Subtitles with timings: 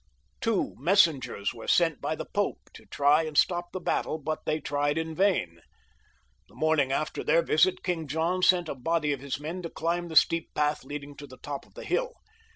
[0.39, 4.59] Two messengers were sent by the Pope to try and stop the battle; but they
[4.59, 5.61] tried in vain.
[6.49, 10.07] The morning after their visit King John sent a body of his men to climb
[10.07, 12.15] the steep path leading to the top of the hill.